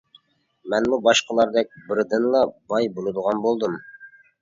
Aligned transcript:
مەنمۇ 0.73 0.99
باشقىلاردەك 1.09 1.71
بىردىنلا 1.91 2.43
باي 2.73 2.93
بولىدىغان 2.99 3.49
بولدۇم. 3.49 3.83